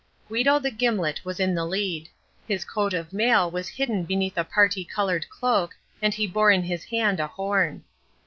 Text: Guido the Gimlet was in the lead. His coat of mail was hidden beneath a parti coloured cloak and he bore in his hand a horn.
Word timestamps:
Guido 0.29 0.57
the 0.57 0.71
Gimlet 0.71 1.23
was 1.23 1.39
in 1.39 1.53
the 1.53 1.63
lead. 1.63 2.09
His 2.47 2.65
coat 2.65 2.91
of 2.95 3.13
mail 3.13 3.51
was 3.51 3.67
hidden 3.69 4.03
beneath 4.03 4.35
a 4.35 4.43
parti 4.43 4.83
coloured 4.83 5.29
cloak 5.29 5.75
and 6.01 6.11
he 6.11 6.25
bore 6.25 6.49
in 6.49 6.63
his 6.63 6.85
hand 6.85 7.19
a 7.19 7.27
horn. 7.27 7.83